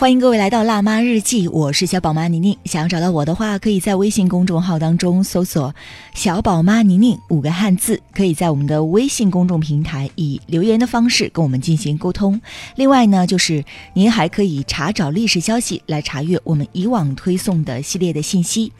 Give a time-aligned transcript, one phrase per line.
[0.00, 2.56] 欢迎各位来到辣妈日记，我是小宝妈宁宁。
[2.64, 5.74] 想要找到我的话，可以在微信公众号当中搜索
[6.16, 12.40] “小宝妈宁宁”五个汉字，可以在我们的微信公众平台以留言的方式跟我们进行沟通。
[12.76, 18.72] 另外呢，就是您还可以查找历史消息来查阅我们以往推送的系列的信息。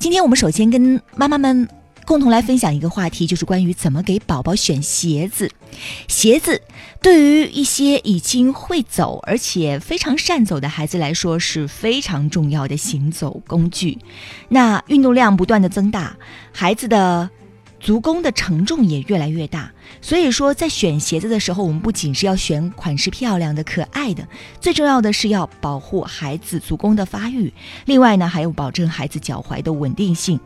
[0.00, 1.68] 今天我们首先跟妈妈们。
[2.06, 5.50] 共同来分享一个话题，就是关于怎么给宝宝选鞋子。
[6.08, 6.62] 鞋子
[7.02, 13.98] 对于一些已经会走而且非常善走的孩子来说是非常重要的行走工具。
[14.48, 16.16] 那运动量不断的增大，
[16.52, 17.28] 孩子的。
[17.86, 19.70] 足弓的承重也越来越大，
[20.00, 24.26] 所以说在选鞋子的时候，我们不仅是要选款式漂亮的、可爱的，
[24.60, 27.52] 最重要的是要保护孩子足弓的发育。
[27.84, 30.40] 另外呢，还有保证孩子脚踝的稳定性。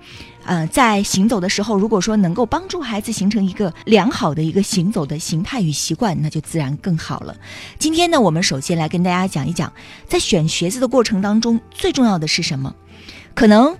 [0.44, 7.34] 呃，在行走的时候，如果说能够帮助孩子形成一个良好的一个行走的形态与习惯，那就自然更好了。
[7.78, 9.72] 今天呢，我们首先来跟大家讲一讲，
[10.06, 12.76] 在选鞋子的过程当中，最重要的是什么？
[13.34, 13.74] 可能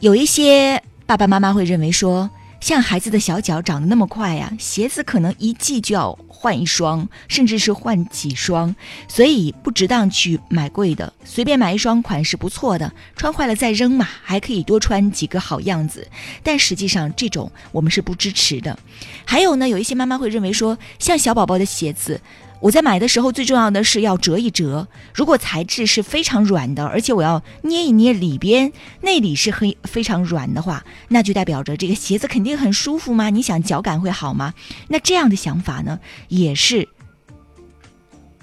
[0.00, 2.28] 有一些爸爸妈妈会认为说。
[2.62, 8.72] 像孩子的小脚长得那么快呀，鞋子可能一季就要换一双，甚至是换几双，
[9.08, 16.06] 所以不值当去买贵的，随便买一双款式不错的，穿坏了再扔嘛，还可以多穿几个好样子。
[16.44, 18.78] 但实际上这种我们是不支持的。
[19.24, 22.20] 还有呢，有一些妈妈会认为说，像小宝宝的鞋子。
[22.62, 24.86] 我在买的时候，最重要的是要折一折。
[25.12, 33.30] 如果材质是非常软的，而且我要捏一捏里边，内里是黑非常软的话，那就代表着这个鞋子肯定很舒服吗？
[33.30, 34.54] 你想脚感会好吗？
[34.86, 36.88] 那这样的想法呢，也是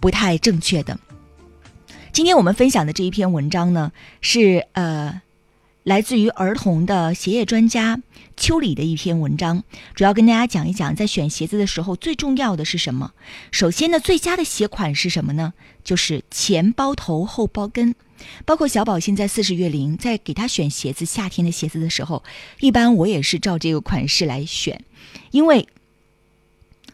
[0.01, 0.99] 不太正确的。
[2.11, 5.21] 今天我们分享的这一篇文章呢，是呃。
[5.83, 8.01] 来自于儿童的鞋业专家
[8.35, 9.63] 邱里的一篇文章，
[9.95, 13.13] 主要跟大家讲一讲，在选鞋子的时候最重要的是什么。
[13.51, 15.53] 首先呢，最佳的鞋款是什么呢？
[15.83, 17.95] 就是前包头后包跟。
[18.45, 22.21] 包括小宝现在四十月龄，在给他选鞋子，夏天的鞋子的时候，
[22.59, 24.83] 一般我也是照这个款式来选，
[25.31, 25.65] 因为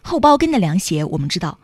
[0.03, 1.57] 后包跟的凉鞋，我们知道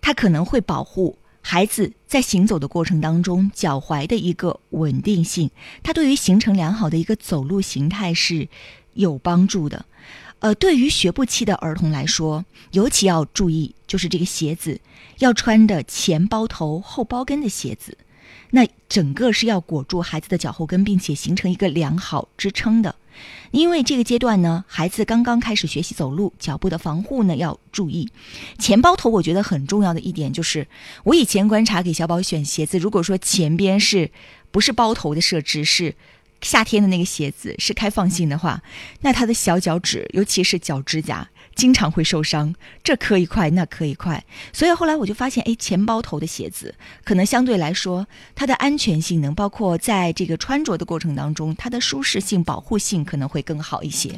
[0.00, 1.18] 它可能会保护。
[1.46, 5.50] 孩子在行走的过程当中，脚踝的一个稳定性，
[5.82, 8.48] 它对于形成良好的一个走路形态是
[8.94, 9.84] 有帮助的。
[10.38, 14.80] 呃，对于学步期的儿童来说，尤其要注意，就是这个鞋子
[15.18, 17.98] 要穿的前包头后包跟的鞋子，
[18.50, 22.96] 那整个是要裹住孩子的脚后跟，并且形成一个良好支撑的。
[23.50, 28.10] 因为这个阶段呢，孩子刚刚开始学习走路，脚部的防护呢要注意。
[28.58, 30.66] 钱包头，我觉得很重要的一点就是，
[31.04, 34.10] 我以前观察给小宝选鞋子，如果说前边是
[34.50, 35.94] 不是包头的设置，是
[36.40, 38.62] 夏天的那个鞋子是开放性的话，
[39.00, 41.28] 那他的小脚趾，尤其是脚指甲。
[41.54, 54.10] 经常会受伤，这磕一块，那磕一块，所以后来我就发现，哎，钱包头的鞋子可能相对来说，它的安全性能，包括在这个穿着的过程当中，它的舒适性、保护性可能会更好一些。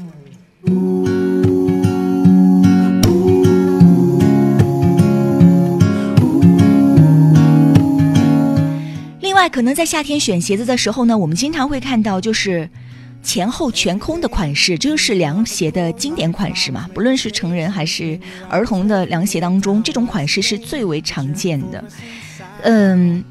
[9.20, 12.70] 另外，可能在夏天选鞋子的时候呢，我们经常会看到就是。
[13.26, 16.88] 前后全空的款式，这就是凉鞋的经典款式嘛。
[16.94, 21.84] 不论是成人还是儿童的凉鞋当中，这种款式是最为常见的。
[22.62, 23.24] 嗯。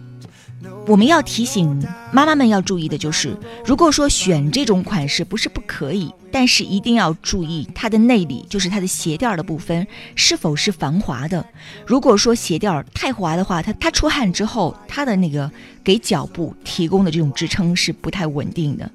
[0.88, 3.35] 我们要提醒妈妈们要注意的就是，
[3.66, 9.85] 如果说选这种款式不是不可以，但是一定要注意它的内里，就是它的鞋垫的部分
[10.16, 11.44] 是否是防滑的。
[11.85, 15.51] 如果说鞋垫太滑的话，它它出汗之后，它的那个
[15.84, 18.89] 给脚部提供的这种支撑是不太稳定的，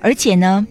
[0.00, 0.66] 而且呢。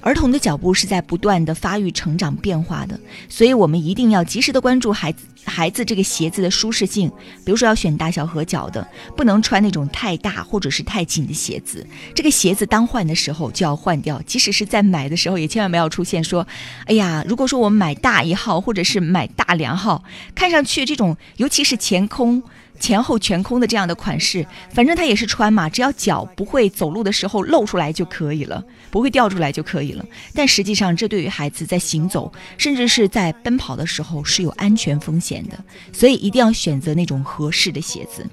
[0.00, 7.10] 儿童的脚步是在不断的发育、成长、变化的，所以我们一定要及时的关注孩子孩子这个鞋子的舒适性。
[7.42, 8.86] 比如说要选大小合脚的，
[9.16, 11.86] 不能穿那种太大或者是太紧的鞋子。
[12.14, 16.46] 这个鞋子当换的时候就要换掉，即使是在买的时候也千万不要出现说，
[16.84, 20.04] 哎呀，如果说我买大一号或者是买大两号，
[20.34, 22.42] 看上去这种尤其是前空。
[22.80, 30.04] 前后全空的这样的款式，反正它也是穿嘛，只要脚不会走路的时候露出来就可以了，不会掉出来就可以了。
[30.34, 35.58] 但实际上，这对于孩子在行走，甚至是在奔跑的时候是有安全风险的，
[35.92, 38.26] 所以一定要选择那种合适的鞋子。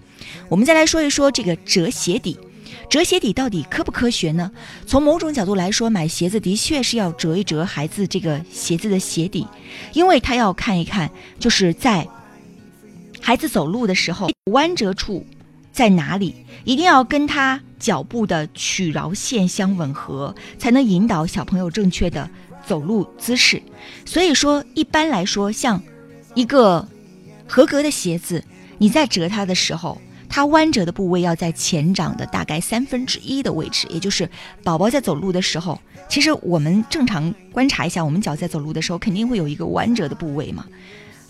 [0.50, 2.38] 我们再来说一说这个折鞋底，
[2.90, 4.52] 折鞋底到底科不科学呢？
[4.86, 9.48] 从某种角度来说，买鞋子的确是要折一折孩子这个鞋子的鞋底，
[9.94, 11.10] 因为他要看一看，
[11.40, 12.08] 就是在
[13.22, 15.26] 孩子走路的时候弯折处
[15.72, 16.36] 在哪里，
[16.66, 22.30] 一定要跟他脚步的曲饶线相吻合，才能引导小朋友正确的
[22.66, 23.62] 走路姿势。
[24.06, 25.82] 所以说，一般来说，像
[26.34, 26.88] 一个
[27.48, 28.44] 合格的鞋子，
[28.80, 30.02] 你在折它的时候。
[30.34, 34.30] 它弯折的部位要在前掌的大概三分之一的位置，也就是
[34.64, 35.78] 宝宝在走路的时候，
[36.08, 40.66] 其实我们正常观察一下，我们脚在走路的时候肯定会有一个弯折的部位嘛，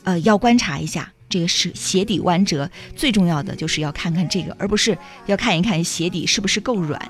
[0.03, 4.95] 呃，要观察一下这个是鞋底弯折，最重要的就是要看看这个，而不是
[5.25, 7.01] 要看一看鞋底是不是够软。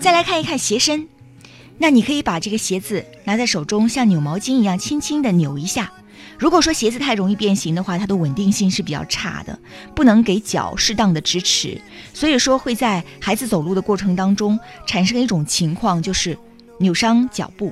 [0.00, 1.06] 再来看一看鞋身，
[1.76, 5.92] 那你可以把这个鞋子拿在手中，像扭毛巾一样轻轻的扭一下。
[6.38, 9.56] 如果说鞋子太容易变形的话，它的稳定性是比较差的，
[9.94, 11.80] 不能给脚适当的支持，
[12.14, 16.36] 所以说会在孩子走路的过程当中产生一种情况，就是
[16.78, 17.70] 扭伤脚步。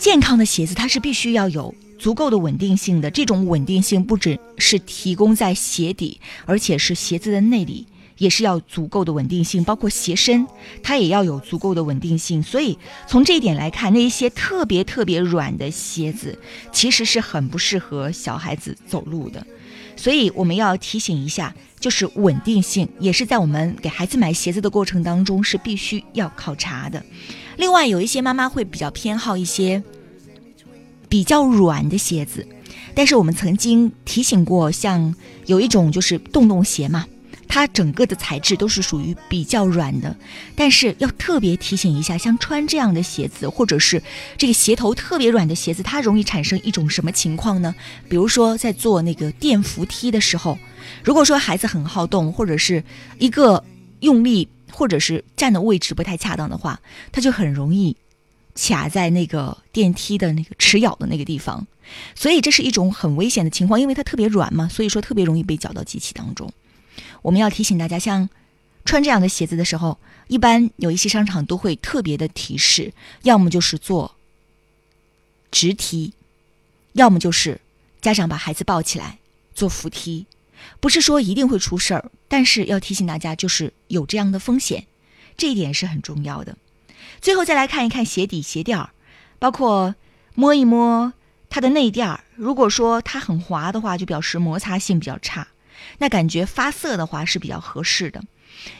[0.00, 7.86] 健康的鞋子它是必须要有足够的稳定性的，这种稳定性不只是提供在鞋底，而且是鞋子的内里。
[8.16, 10.46] 也是要足够的稳定性，包括鞋身，
[10.82, 12.42] 它也要有足够的稳定性。
[12.42, 16.38] 所以从这一点来看，那一些特别特别软的鞋子，
[16.70, 19.46] 其实是很不适合小孩子走路的。
[19.96, 27.02] 所以我们要提醒一下，就是稳定性也是在我们给孩子买鞋子的过程当中是必须要考察的。
[27.60, 29.82] 另外，有一些妈妈会比较偏好一些
[31.10, 32.48] 比较软的鞋子，
[32.94, 35.14] 但是我们曾经提醒过，像
[35.44, 37.04] 有一种就是洞洞鞋嘛。
[37.46, 40.16] 它整个的材质都是属于比较软的，
[40.54, 44.02] 但是要特别提醒一下，像穿这样的鞋子，或者是
[44.38, 47.74] 这个鞋头特别软的鞋子，它容易产生一种什么情况呢？
[48.08, 50.58] 比如说在做那个电扶梯的时候，
[51.04, 52.82] 如果说孩子很好动，或者是
[53.18, 53.62] 一个
[53.98, 56.80] 用力，或者是站的位置不太恰当的话，
[57.12, 57.96] 它就很容易
[58.54, 61.66] 卡在那个电梯的那个齿咬的那个地方，
[62.14, 66.52] 所以这是一种很危险的情况，因为它特别软嘛，所以说特别容易被绞到机器当中。
[67.22, 68.28] 我们要提醒大家，像
[68.84, 74.14] 穿这样的鞋子的时候，一般有一些商场都会特别的提示，要么就是做
[75.50, 76.12] 直梯，
[76.94, 77.60] 要么就是
[78.00, 79.18] 家长把孩子抱起来
[79.54, 80.26] 做扶梯。
[80.80, 84.86] 不是说一定会出事儿，但是要提醒大家，就是有这样的风险，
[85.36, 86.56] 这一点是很重要的。
[87.20, 88.90] 最后再来看一看鞋底鞋垫儿，
[89.38, 89.94] 包括
[90.34, 91.12] 摸一摸
[91.48, 95.48] 它的内垫儿，如果说它很滑的话，就表示摩擦性比较差。
[95.98, 98.22] 那感觉发涩的话是比较合适的，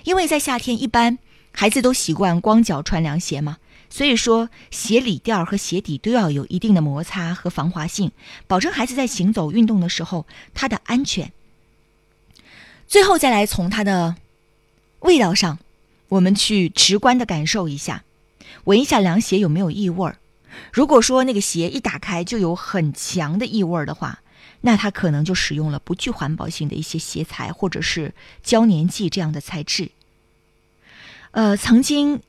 [0.04, 1.18] 因为在夏天一般
[1.50, 3.56] 孩子都习惯光脚穿凉鞋嘛，
[3.88, 8.12] 所以说鞋里垫儿和鞋底都要有一定的摩擦和防滑性，
[8.46, 11.32] 保证孩子在行走运动的时候它的安全。
[12.90, 14.16] 最后再来从它的
[14.98, 15.60] 味道上，
[16.08, 18.02] 我们去直观的感受一下，
[18.64, 20.18] 闻一下凉鞋有没有异味儿。
[20.72, 24.22] 如果说那个鞋一打开就有很强的异味儿的话，
[24.62, 29.92] 那它可能就使用了不具环保性的一些鞋材，或者是胶粘剂这样的材质。
[31.30, 32.20] 呃，曾经，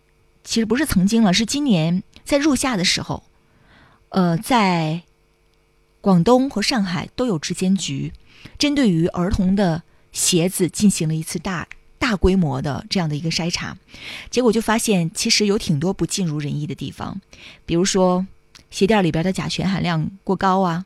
[0.43, 3.23] 其实不是曾经了，是今年在入夏的时候，
[4.09, 5.01] 呃，在
[6.01, 8.13] 广东和上海都有质监局
[8.59, 9.81] 针对于儿童的
[10.11, 11.67] 鞋子进行了一次大
[11.97, 13.77] 大规模的这样的一个筛查，
[14.29, 17.21] 结果就发现其实有挺多不尽如人意的地方，
[17.65, 18.25] 比如说
[18.69, 20.85] 鞋垫里边的甲醛含量过高啊。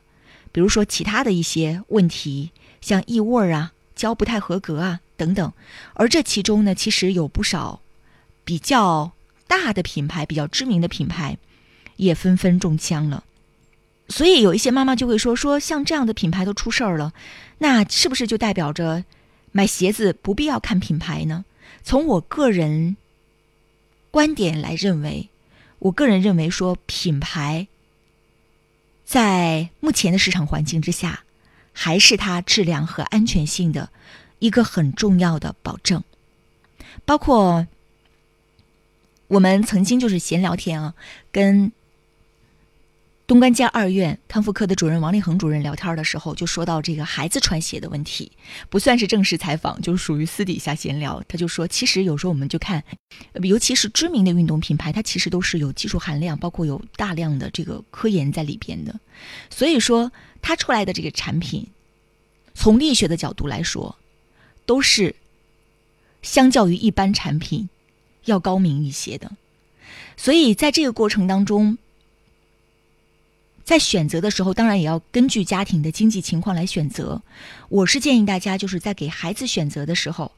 [0.52, 5.52] 比如说其他的一些问题，像异味啊、胶不太合格啊等等，
[5.92, 7.82] 而这其中呢，其实有不少
[8.42, 9.12] 比较
[9.46, 11.36] 大的品牌、比较知名的品牌
[11.96, 13.24] 也纷纷中枪了。
[14.08, 17.12] 所以有一些妈妈就会说：说像这样的品牌都出事儿了，
[17.58, 19.04] 那是不是就代表着
[19.50, 21.44] 买鞋子不必要看品牌呢？
[21.82, 22.96] 从我个人
[24.12, 25.28] 观点来认为，
[25.80, 27.66] 我个人认为说品牌。
[29.04, 31.24] 在目前的市场环境之下，
[31.72, 33.90] 还是它质量和安全性的
[34.38, 36.02] 一个很重要的保证。
[37.04, 37.66] 包括
[39.26, 40.94] 我们曾经就是闲聊天啊，
[41.32, 41.72] 跟。
[43.26, 48.30] 东关街二院康复科的主任王立恒主任聊天的时候，就说到这个孩子穿鞋的问题，
[48.70, 51.20] 不算是正式采访，就是属于私底下闲聊。
[51.26, 52.84] 他就说，其实有时候我们就看，
[53.42, 58.94] 尤其是知名的运动品牌，它其实都是有技术含量，包括有大量的这个科研在里边的。
[59.50, 61.66] 所以说，它出来的这个产品，
[62.54, 63.96] 从力学的角度来说，
[64.66, 65.16] 都是
[66.22, 67.68] 相较于一般产品
[68.26, 69.32] 要高明一些的。
[70.16, 71.76] 所以在这个过程当中。
[73.66, 77.20] 在选择的时候，当然也要根据家庭的经济情况来选择。
[77.68, 80.30] 我是建议大家，就是在给孩子选择的时候，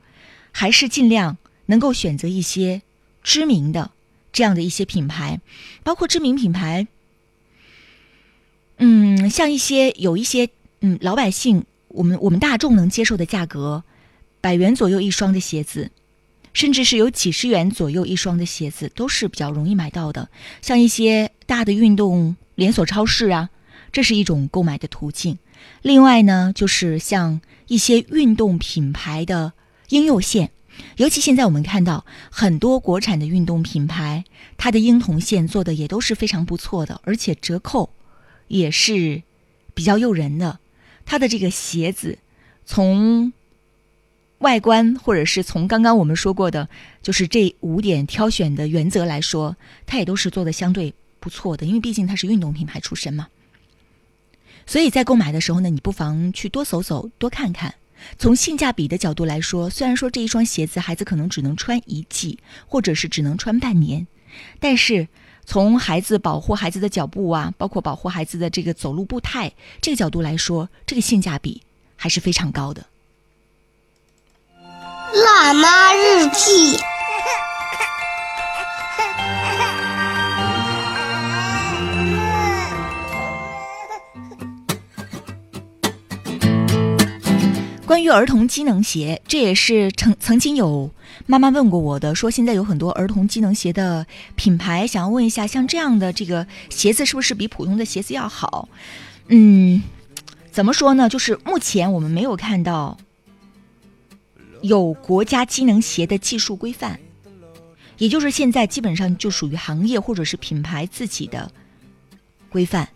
[0.51, 2.81] 还是尽量能够选择一些
[3.23, 3.91] 知名的
[4.33, 5.43] 这样的一些品牌，
[5.83, 6.89] 包括知名品牌。
[8.79, 10.49] 嗯，像一些有一些
[10.81, 13.85] 嗯老百姓，我们我们大众能接受的价格，
[14.41, 15.91] 百元左右一双的鞋子。
[16.55, 20.31] 甚至是有几十元左右一双的鞋子，都是比较容易买到的。
[20.63, 23.51] 像一些大的运动连锁超市啊，
[23.93, 25.39] 这是一种购买的途径。
[25.81, 29.53] 另外呢，就是像一些运动品牌的
[29.91, 30.51] 婴幼线，
[30.97, 34.25] 尤其现在我们看到很多国产的运动品牌，
[34.57, 37.91] 它的婴童线做的也都是非常不错的，而且折扣
[38.49, 39.23] 也是
[39.73, 40.59] 比较诱人的。
[41.07, 42.19] 它的这个鞋子
[42.67, 43.33] 从
[44.39, 46.69] 外观，或者是从刚刚我们说过的，
[47.03, 53.29] 就是这五点挑选的原则来说，它也都是做的相对不错的，因为毕竟它是运动品牌出身嘛。
[54.67, 57.75] 所以在购买的时候呢，你不妨去多走走，多看看。
[58.19, 64.07] 从性价比的角度来说，虽然说这一双鞋子孩子可能只能穿一季，或者是只能穿半年，
[64.61, 65.09] 但是
[65.45, 71.63] 从孩子保护孩子的脚步啊，包括保护孩子的这个走路步态这个角度来说，这个性价比
[71.97, 72.87] 还是非常高的。
[75.13, 76.77] 辣妈日记。
[87.89, 90.91] 关于儿童机能鞋，这也是曾曾经有
[91.25, 98.69] 妈妈问过我的，说现在有很多儿童机能鞋的品牌，想要问一下，像这样的这个鞋子是不是比普通的鞋子要好？
[99.29, 99.83] 嗯，
[100.53, 101.09] 怎么说呢？
[101.09, 102.99] 就是目前我们没有看到。
[104.61, 107.01] 有国家机能鞋的技术规范，
[107.97, 111.51] 也就是现在基本上就属于行业或者是品牌自己的
[112.51, 112.87] 规范。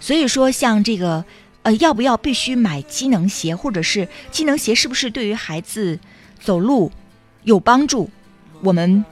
[0.00, 1.24] 所以说，像这个，
[1.62, 5.98] 呃，要不要必须买机能鞋，或者是机能鞋是不是对于孩子
[6.40, 6.90] 走路
[7.44, 8.10] 有帮助？
[8.62, 9.04] 我们。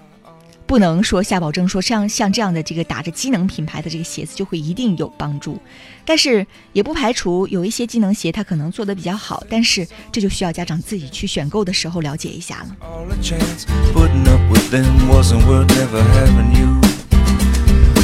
[0.66, 5.60] 不能说下保证说像像这样的这个打着机能品牌的这个鞋子就会一定有帮助，
[6.04, 12.76] 但是也不排除有一些机能鞋它可能做的比较好，但是这就需要家长自己去选购的时候了解一下了。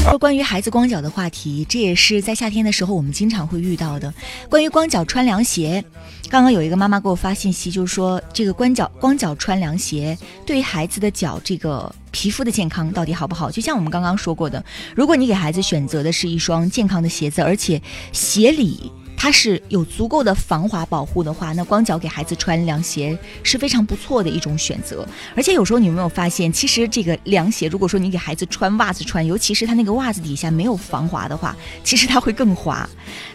[0.03, 4.13] 说关于孩子光脚的话题，这也是在夏天的时候我们经常会遇到的。
[4.51, 5.83] 关于光脚穿凉鞋，
[6.29, 13.49] 刚刚有一个妈妈给我发信息，就是说这个光脚光脚穿凉鞋对于孩子的脚这个皮肤的健康到底好不好？
[13.49, 14.63] 就像我们刚刚说过的，
[14.95, 17.81] 如果你给孩子选择的是一双健康的鞋子，而且
[18.13, 18.91] 鞋里。
[19.23, 25.07] 它是有足够的防滑保护的话，那光脚给孩子穿凉鞋是非常不错的一种选择。
[25.37, 32.85] 而且有时候你有没有发现，其实这个凉鞋，如果说你给孩子穿袜子穿，尤其是他那个袜子底下没有防滑的话，其实它会更滑。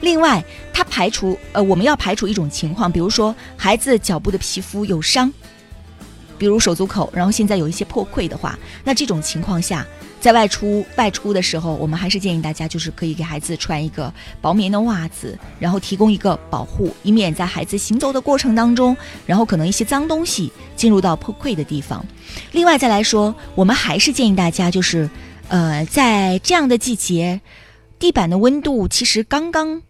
[0.02, 5.32] 另外，它排除呃，我们要排除一种情况，比如说孩子脚部的皮肤有伤，
[6.38, 9.88] 比如手足口，然后现在有一些破溃的话，那这种情况下。
[10.28, 18.94] 在外出外出的时候，我们还是建议大家，就是可以给孩子穿一个薄棉的袜子，然后提供一个保护，以免在孩子行走的过程当中，
[19.26, 22.06] 然后可能一些脏东西进入到破溃的地方。
[22.52, 25.10] 另外再来说，我们还是建议大家，就是
[25.48, 27.40] 呃，在这样的季节，
[27.98, 29.82] 地板的温度其实刚刚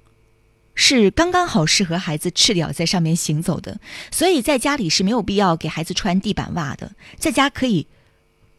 [0.75, 3.79] 是刚刚好适合孩子赤脚在上面行走的，
[4.11, 7.87] 所以在家里是没有必要给孩子穿地板袜的，在家可以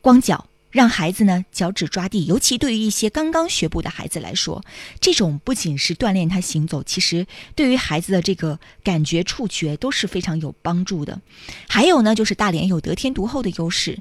[0.00, 0.46] 光脚。
[0.70, 4.64] 让孩子呢脚趾抓地，尤其对于一些刚刚学步的孩子来说，
[5.00, 11.20] 这种不仅是锻炼他行走，其实对于孩子的这个感觉触觉都是非常有帮助的。
[11.68, 13.98] 还有呢，就是大连有得天独厚的优势，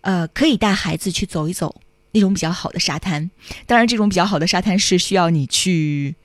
[0.00, 1.80] 呃，可以带孩子去走一走
[2.12, 3.30] 那种比较好的沙滩。
[3.66, 6.16] 当然，这种比较好的沙滩是需要你去。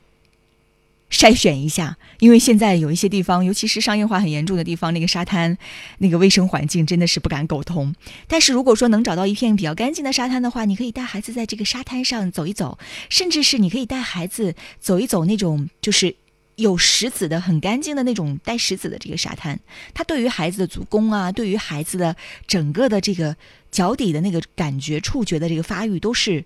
[1.09, 5.57] 筛选一下，因为现在有一些地方，尤其是商业化很严重的地方，那个沙滩，
[5.99, 7.93] 那个卫生环境真的是不敢苟同。
[8.27, 12.77] 但是如果说能找到一片比较干净的沙滩的话，你可以带孩子在这个沙滩上走一走，
[13.09, 16.15] 甚至是你可以带孩子走一走那种就是
[16.55, 19.59] 有石子的、很干净的那种带石子的这个沙滩。
[19.93, 22.15] 它对于孩子的足弓啊，对于孩子的
[22.47, 23.37] 整个的这个
[23.71, 26.43] 脚底的那个感觉、触觉的这个发育都是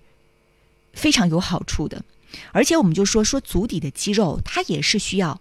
[0.92, 2.04] 非常有好处的。
[2.52, 5.40] 而且我们就说说足底的肌肉，它也是需要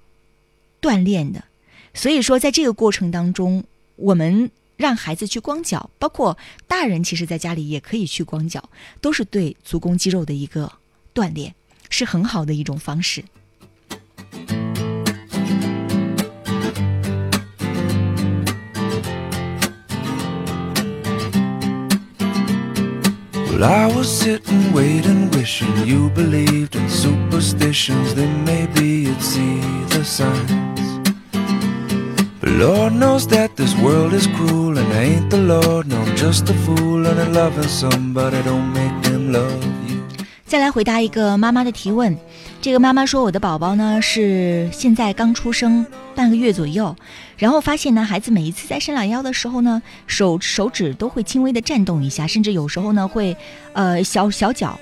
[0.81, 1.45] 锻炼的。
[1.93, 3.63] 所以说，在这个过程当中，
[3.95, 8.69] 我们让孩子去光脚，包括大人其实在家里也可以去光脚，
[9.01, 10.71] 都是对足弓肌肉的一个
[11.13, 11.55] 锻炼，
[11.89, 13.23] 是很好的一种方式。
[23.58, 28.14] Well, I was sitting, waiting, wishing you believed in superstitions.
[28.14, 30.80] Then maybe you'd see the signs.
[32.40, 35.88] But Lord knows that this world is cruel, and I ain't the Lord.
[35.88, 40.00] No, I'm just a fool, and I'm loving somebody don't make them love you.
[40.46, 42.16] 再来回答一个妈妈的提问，
[42.61, 46.93] 这个妈妈说：“我的宝宝呢是现在刚出生半个月左右，
[47.37, 53.35] 然后发现呢，孩子每一次在伸懒腰的时候呢，手手指都会轻微的颤动一下，甚至有时候呢会，
[53.71, 54.77] 呃小小脚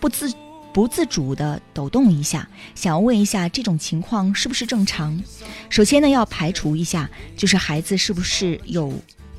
[0.00, 0.34] 不自
[0.72, 2.48] 不自主的抖动一下。
[2.74, 5.22] 想要问一下这种情况是不是正常？
[5.68, 8.92] 首先呢要排除一下，就是孩子是不是有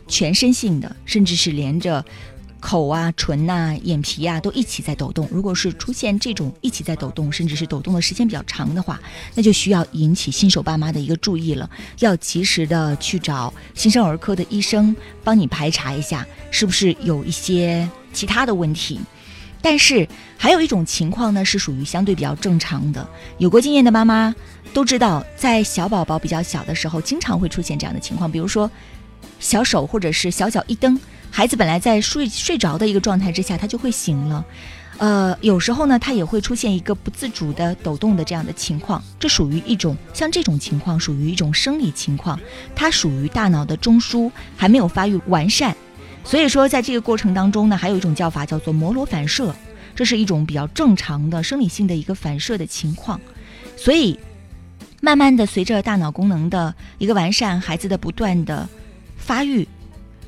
[0.08, 2.04] 全身性的，甚至是连着。”
[2.62, 5.28] 口啊、唇呐、眼皮啊都一起在抖动。
[5.30, 8.98] 如果是出现这种一起在抖动，甚至是抖动的时间比较长的话，
[9.36, 19.00] 那就需要引起新手爸妈的一个注意了，要及时的去找新生儿科的医生帮你排查一下，是不是有一些其他的问题。
[19.64, 23.08] 但是还有一种情况呢，是属于相对比较正常的。
[23.38, 24.34] 有过经验的妈妈
[24.74, 28.70] 都知道，在小宝宝比较小的时候，经常会出现这样的情况，比如说
[29.42, 30.98] 小手或者是小脚一蹬。
[31.30, 34.46] 孩子本来在睡睡着的一个状态之下，他就会醒了，
[34.98, 42.38] 呃，有时候呢，他也会出现一个不自主的抖动的这样的情况，这属于一种像这种情况属于一种生理情况，
[42.76, 45.74] 它属于大脑的中枢还没有发育完善，
[46.26, 49.56] 所以说在这个过程当中呢，还有一种叫法叫做摩罗反射，
[49.96, 53.18] 这是一种比较正常的生理性的一个反射的情况，
[53.78, 54.20] 所以
[55.00, 58.68] 慢慢的随着大脑功能的一个完善，孩子的不断的
[59.32, 59.66] 发育。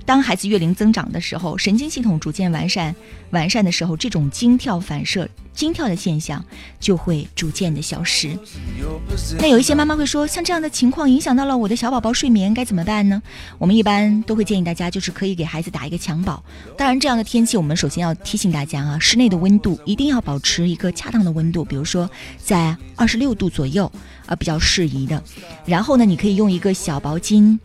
[0.05, 2.95] 当孩子月龄增长的时候，神经系统逐渐完善，
[3.31, 6.43] 完善的时候，这种惊跳反射、惊跳的现象
[6.79, 8.37] 就会逐渐的消失。
[9.39, 13.21] 那有一些妈妈会说，像这样的情况影响到了我的小宝宝睡眠，该怎么办呢？
[13.57, 16.41] 我们一般都会建议大家，就是可以给孩子打一个襁褓。
[16.77, 23.91] 当然，这样的天气，我们首先要提醒大家啊，室内的温度一定要保持一个恰当的温度，比如说在二十六度左右，
[24.27, 25.21] 啊，比较适宜的。
[25.65, 27.57] 然后呢，你可以用一个小毛巾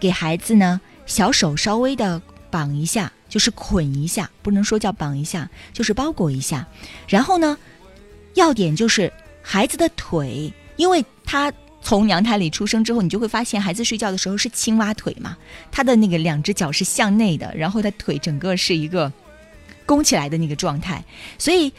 [0.00, 0.80] 给孩子呢。
[1.06, 6.64] 小手稍微的绑一下，就是捆一下，不能说叫绑一下，就是包裹一下。
[7.08, 7.58] 然后呢，
[8.34, 15.36] 要点就是孩子的腿，因为他从娘胎里出生之后，你就会发现孩子睡觉的时候是青蛙腿嘛，
[15.72, 19.12] 他的那个两只脚是向内的，然后他腿整个是一个
[19.84, 21.04] 弓起来的那个状态，
[21.38, 21.72] 所以。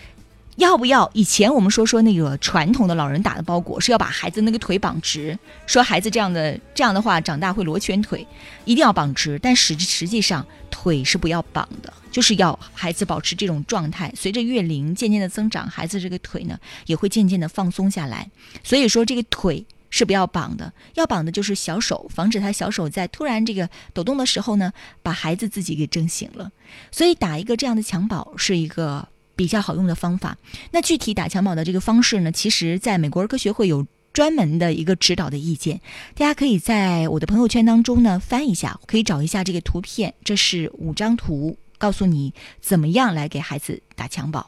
[0.57, 1.09] 要不要？
[1.13, 8.27] 以前我们说说那个传统的老人打的包裹是要把孩子那个腿绑直，说孩子这样的这样的话长大会罗圈腿，
[8.65, 9.39] 一定要绑直。
[9.39, 14.13] 但实实际上腿是不要绑的，就是要孩子保持这种状态。
[14.15, 18.29] 随着月龄渐渐的增长，孩子这个腿呢也会渐渐的放松下来。
[18.63, 26.51] 所以说这个腿是不要绑的，要绑的就是小手，防止他小手在突然这个抖动的时候呢，把孩子自己给震醒了。
[26.91, 29.07] 所以打一个这样的襁褓是一个。
[29.35, 30.37] 比较好用的方法。
[30.71, 32.31] 那具体打襁褓的这个方式呢？
[32.31, 35.79] 其实，在美国儿科学会有专门的一个指导的意见，
[36.15, 40.13] 大家可以在我的朋友圈当中呢翻一下，可以找一下这个图片。
[40.23, 44.45] 这是五张图，告诉你怎么样来给孩子打襁褓。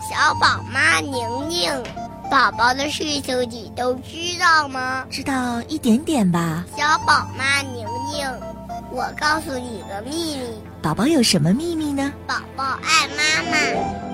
[0.00, 1.72] 小宝妈宁宁，
[2.30, 5.06] 宝宝的事情你都知道吗？
[5.08, 6.66] 知道一点点吧。
[6.76, 8.28] 小宝妈宁宁，
[8.90, 10.73] 我告诉你个秘密。
[10.84, 12.12] 宝宝有什么秘密呢？
[12.26, 13.56] 宝宝爱妈妈，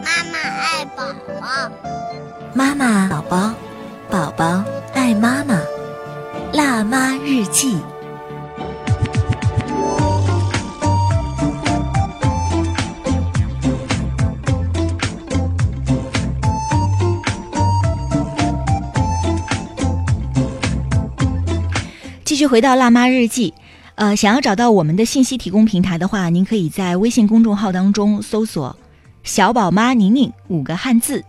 [0.05, 1.03] 妈妈爱宝
[1.41, 1.73] 宝。
[2.55, 3.53] 妈妈宝宝，
[4.09, 5.61] 宝宝爱妈妈。
[6.53, 7.77] 辣妈日记。
[22.25, 23.53] 继续回到辣妈日记。
[24.01, 28.75] 呃，想要找到我们的信息提供平台的话，您可以在微信公众号当中搜索
[29.23, 31.23] “小宝妈宁宁”五个汉字。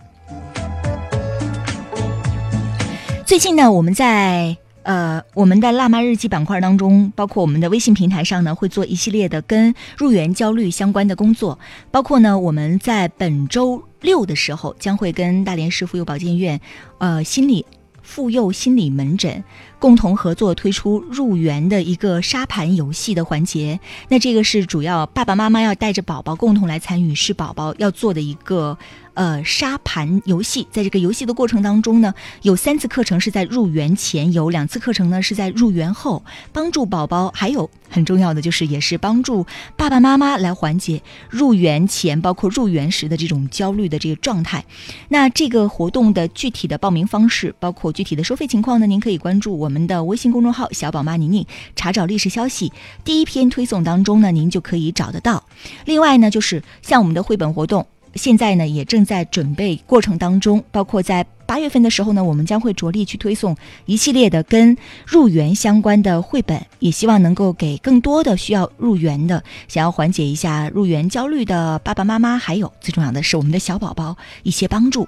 [3.25, 11.59] 最近呢，我们在呃我们的“辣妈日记”板块当中，包括我们的微信平台上呢，会做一系列的跟入园焦虑相关的工作。
[11.91, 16.61] 包括呢，我们在本周六的时候，将会跟大连市妇幼保健院
[16.99, 17.65] 呃心理
[18.01, 19.43] 妇幼心理门诊。
[19.81, 28.77] 共同合作推出入园的一个沙盘游戏的环节，那这个是主要爸爸妈妈要带着宝宝共同来参与，是宝宝要做的一个。
[29.13, 39.45] 呃，沙盘游戏，在这个游戏的过程当中呢，有三次课程是在入园前，有两次课程呢是在入园后，帮助宝宝，还有很重要的就是也是帮助
[39.75, 44.63] 爸爸妈妈来缓解入园前，包括入园时的这种焦虑的这个状态。
[45.09, 51.45] 那这个活动的具体的报名方式，包括具体的收费情况呢，您可以关注我们的微信公众号“小宝妈宁宁”，
[51.75, 52.71] 查找历史消息，
[53.03, 55.43] 第一篇推送当中呢，您就可以找得到。
[55.85, 75.07] 另外呢，就是像我们的绘本活动，现在呢也正在准备过程当中，包括在八月份的时候呢，我们将会着力去推送一系列的跟入园相关的绘本，也希望能够给更多的需要入园的、想要缓解一下入园焦虑的爸爸妈妈，还有最重要的是我们的小宝宝一些帮助。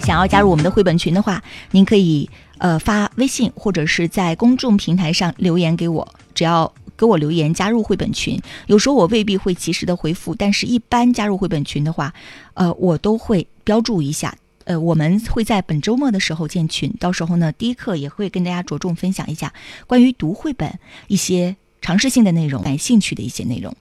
[0.00, 8.38] 想要加入我们的绘本群的话，您可以呃发微信或者是在公众平台上留言给我，只要给我留言加入绘本群。
[8.66, 12.12] 有时候我未必会及时的回复，但是一般加入绘本群的话，
[12.52, 14.36] 呃，我都会标注一下。
[14.64, 19.50] 呃，我们会在本周末的时候建群，到时候呢，第一课也会跟大家着重分享一下
[19.86, 23.74] 关于读绘本一些尝试性的内容，感兴趣的一些内容。